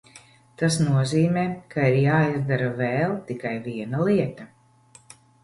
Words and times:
Tas 0.61 0.77
nozīmē, 0.85 1.43
ka 1.73 1.83
ir 1.89 1.97
jāizdara 2.05 2.71
vēl 2.81 3.15
tikai 3.29 3.53
viena 3.69 4.03
lieta. 4.09 4.51